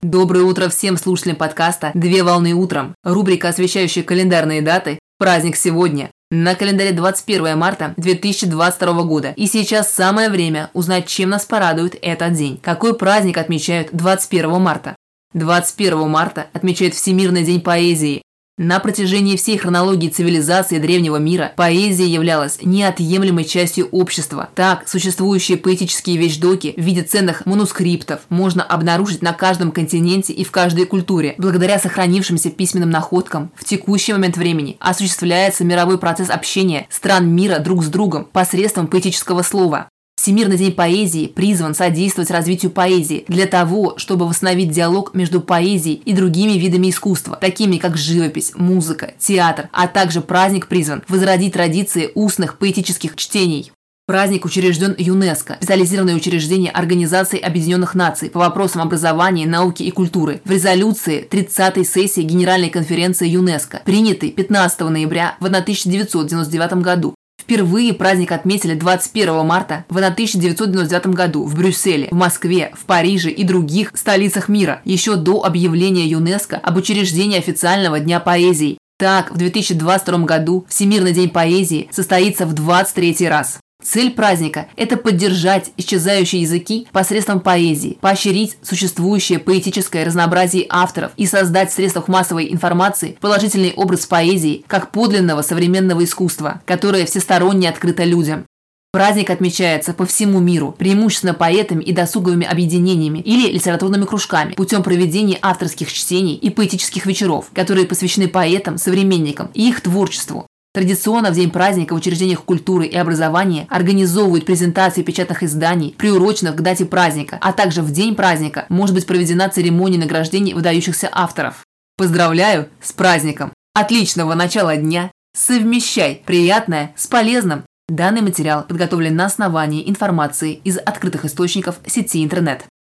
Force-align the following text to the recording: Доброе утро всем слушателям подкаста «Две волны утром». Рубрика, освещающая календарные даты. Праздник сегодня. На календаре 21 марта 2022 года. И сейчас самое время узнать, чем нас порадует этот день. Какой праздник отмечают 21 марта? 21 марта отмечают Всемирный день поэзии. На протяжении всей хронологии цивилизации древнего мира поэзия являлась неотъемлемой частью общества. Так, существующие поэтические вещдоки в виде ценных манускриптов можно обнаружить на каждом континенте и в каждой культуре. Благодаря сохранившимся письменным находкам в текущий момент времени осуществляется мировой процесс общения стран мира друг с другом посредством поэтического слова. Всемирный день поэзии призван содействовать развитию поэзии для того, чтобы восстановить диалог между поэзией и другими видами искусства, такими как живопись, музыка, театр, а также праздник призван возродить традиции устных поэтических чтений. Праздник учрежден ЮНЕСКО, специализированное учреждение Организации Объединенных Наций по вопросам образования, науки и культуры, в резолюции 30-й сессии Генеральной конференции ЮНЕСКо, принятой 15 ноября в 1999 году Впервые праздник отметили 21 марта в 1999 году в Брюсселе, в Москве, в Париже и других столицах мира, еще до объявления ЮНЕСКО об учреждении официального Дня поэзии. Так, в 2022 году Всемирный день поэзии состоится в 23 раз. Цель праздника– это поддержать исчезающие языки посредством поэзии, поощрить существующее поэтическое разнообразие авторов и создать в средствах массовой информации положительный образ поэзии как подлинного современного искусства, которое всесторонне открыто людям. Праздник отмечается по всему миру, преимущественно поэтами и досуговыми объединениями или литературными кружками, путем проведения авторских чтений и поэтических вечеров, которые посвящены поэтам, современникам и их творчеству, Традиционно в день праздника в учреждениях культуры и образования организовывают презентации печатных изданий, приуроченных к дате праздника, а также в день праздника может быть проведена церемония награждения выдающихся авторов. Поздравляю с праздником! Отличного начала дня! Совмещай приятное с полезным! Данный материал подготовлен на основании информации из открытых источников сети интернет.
Доброе 0.00 0.44
утро 0.44 0.68
всем 0.68 0.96
слушателям 0.96 1.34
подкаста 1.34 1.90
«Две 1.92 2.22
волны 2.22 2.54
утром». 2.54 2.94
Рубрика, 3.02 3.48
освещающая 3.48 4.04
календарные 4.04 4.62
даты. 4.62 5.00
Праздник 5.18 5.56
сегодня. 5.56 6.12
На 6.30 6.54
календаре 6.54 6.92
21 6.92 7.58
марта 7.58 7.94
2022 7.96 9.02
года. 9.02 9.32
И 9.34 9.48
сейчас 9.48 9.92
самое 9.92 10.30
время 10.30 10.70
узнать, 10.72 11.08
чем 11.08 11.30
нас 11.30 11.44
порадует 11.46 11.98
этот 12.00 12.34
день. 12.34 12.60
Какой 12.62 12.96
праздник 12.96 13.38
отмечают 13.38 13.88
21 13.90 14.60
марта? 14.60 14.94
21 15.34 16.08
марта 16.08 16.46
отмечают 16.52 16.94
Всемирный 16.94 17.42
день 17.42 17.60
поэзии. 17.60 18.22
На 18.58 18.80
протяжении 18.80 19.36
всей 19.36 19.56
хронологии 19.56 20.08
цивилизации 20.08 20.80
древнего 20.80 21.16
мира 21.16 21.52
поэзия 21.54 22.06
являлась 22.08 22.58
неотъемлемой 22.60 23.44
частью 23.44 23.86
общества. 23.92 24.48
Так, 24.56 24.88
существующие 24.88 25.56
поэтические 25.58 26.16
вещдоки 26.16 26.74
в 26.76 26.80
виде 26.80 27.04
ценных 27.04 27.46
манускриптов 27.46 28.22
можно 28.30 28.64
обнаружить 28.64 29.22
на 29.22 29.32
каждом 29.32 29.70
континенте 29.70 30.32
и 30.32 30.42
в 30.42 30.50
каждой 30.50 30.86
культуре. 30.86 31.36
Благодаря 31.38 31.78
сохранившимся 31.78 32.50
письменным 32.50 32.90
находкам 32.90 33.52
в 33.54 33.64
текущий 33.64 34.12
момент 34.12 34.36
времени 34.36 34.76
осуществляется 34.80 35.64
мировой 35.64 35.96
процесс 35.96 36.28
общения 36.28 36.88
стран 36.90 37.28
мира 37.28 37.60
друг 37.60 37.84
с 37.84 37.86
другом 37.86 38.24
посредством 38.24 38.88
поэтического 38.88 39.42
слова. 39.42 39.88
Всемирный 40.28 40.58
день 40.58 40.72
поэзии 40.72 41.26
призван 41.26 41.74
содействовать 41.74 42.30
развитию 42.30 42.70
поэзии 42.70 43.24
для 43.28 43.46
того, 43.46 43.94
чтобы 43.96 44.28
восстановить 44.28 44.70
диалог 44.70 45.14
между 45.14 45.40
поэзией 45.40 46.02
и 46.04 46.12
другими 46.12 46.58
видами 46.58 46.90
искусства, 46.90 47.36
такими 47.36 47.78
как 47.78 47.96
живопись, 47.96 48.52
музыка, 48.54 49.12
театр, 49.18 49.70
а 49.72 49.86
также 49.88 50.20
праздник 50.20 50.66
призван 50.66 51.02
возродить 51.08 51.54
традиции 51.54 52.10
устных 52.14 52.58
поэтических 52.58 53.16
чтений. 53.16 53.72
Праздник 54.06 54.44
учрежден 54.44 54.94
ЮНЕСКО, 54.98 55.56
специализированное 55.60 56.16
учреждение 56.16 56.72
Организации 56.72 57.40
Объединенных 57.40 57.94
Наций 57.94 58.28
по 58.28 58.40
вопросам 58.40 58.82
образования, 58.82 59.46
науки 59.46 59.82
и 59.82 59.90
культуры, 59.90 60.42
в 60.44 60.50
резолюции 60.50 61.26
30-й 61.26 61.86
сессии 61.86 62.20
Генеральной 62.20 62.68
конференции 62.68 63.26
ЮНЕСКо, 63.26 63.80
принятой 63.86 64.30
15 64.30 64.80
ноября 64.80 65.36
в 65.40 65.46
1999 65.46 66.82
году 66.82 67.14
Впервые 67.48 67.94
праздник 67.94 68.32
отметили 68.32 68.74
21 68.74 69.46
марта 69.46 69.86
в 69.88 69.96
1999 69.96 71.06
году 71.14 71.44
в 71.44 71.54
Брюсселе, 71.54 72.08
в 72.10 72.14
Москве, 72.14 72.72
в 72.74 72.84
Париже 72.84 73.30
и 73.30 73.42
других 73.42 73.92
столицах 73.94 74.50
мира, 74.50 74.82
еще 74.84 75.16
до 75.16 75.42
объявления 75.44 76.06
ЮНЕСКО 76.06 76.58
об 76.58 76.76
учреждении 76.76 77.38
официального 77.38 78.00
Дня 78.00 78.20
поэзии. 78.20 78.76
Так, 78.98 79.30
в 79.30 79.38
2022 79.38 80.18
году 80.26 80.66
Всемирный 80.68 81.12
день 81.12 81.30
поэзии 81.30 81.88
состоится 81.90 82.44
в 82.44 82.52
23 82.52 83.26
раз. 83.28 83.60
Цель 83.80 84.10
праздника– 84.10 84.66
это 84.76 84.96
поддержать 84.96 85.70
исчезающие 85.76 86.42
языки 86.42 86.88
посредством 86.90 87.38
поэзии, 87.38 87.96
поощрить 88.00 88.58
существующее 88.60 89.38
поэтическое 89.38 90.04
разнообразие 90.04 90.66
авторов 90.68 91.12
и 91.16 91.26
создать 91.26 91.70
в 91.70 91.74
средствах 91.74 92.08
массовой 92.08 92.52
информации 92.52 93.16
положительный 93.20 93.72
образ 93.76 94.04
поэзии 94.06 94.64
как 94.66 94.90
подлинного 94.90 95.42
современного 95.42 96.02
искусства, 96.02 96.60
которое 96.66 97.06
всесторонне 97.06 97.68
открыто 97.68 98.02
людям. 98.02 98.46
Праздник 98.90 99.30
отмечается 99.30 99.92
по 99.94 100.06
всему 100.06 100.40
миру, 100.40 100.74
преимущественно 100.76 101.34
поэтами 101.34 101.84
и 101.84 101.92
досуговыми 101.92 102.46
объединениями 102.46 103.20
или 103.20 103.48
литературными 103.52 104.06
кружками, 104.06 104.54
путем 104.54 104.82
проведения 104.82 105.38
авторских 105.40 105.92
чтений 105.92 106.34
и 106.34 106.50
поэтических 106.50 107.06
вечеров, 107.06 107.50
которые 107.54 107.86
посвящены 107.86 108.26
поэтам, 108.26 108.76
современникам 108.76 109.50
и 109.54 109.68
их 109.68 109.82
творчеству, 109.82 110.47
Традиционно 110.78 111.32
в 111.32 111.34
день 111.34 111.50
праздника 111.50 111.92
в 111.92 111.96
учреждениях 111.96 112.44
культуры 112.44 112.86
и 112.86 112.94
образования 112.94 113.66
организовывают 113.68 114.46
презентации 114.46 115.02
печатных 115.02 115.42
изданий, 115.42 115.92
приуроченных 115.98 116.54
к 116.54 116.60
дате 116.60 116.84
праздника, 116.84 117.36
а 117.40 117.52
также 117.52 117.82
в 117.82 117.90
день 117.90 118.14
праздника 118.14 118.64
может 118.68 118.94
быть 118.94 119.04
проведена 119.04 119.48
церемония 119.48 119.98
награждения 119.98 120.54
выдающихся 120.54 121.08
авторов. 121.10 121.64
Поздравляю 121.96 122.68
с 122.80 122.92
праздником! 122.92 123.52
Отличного 123.74 124.34
начала 124.34 124.76
дня! 124.76 125.10
Совмещай 125.36 126.22
приятное 126.24 126.92
с 126.94 127.08
полезным! 127.08 127.64
Данный 127.88 128.20
материал 128.20 128.62
подготовлен 128.62 129.16
на 129.16 129.24
основании 129.26 129.90
информации 129.90 130.60
из 130.62 130.78
открытых 130.78 131.24
источников 131.24 131.80
сети 131.86 132.22
интернет. 132.22 132.66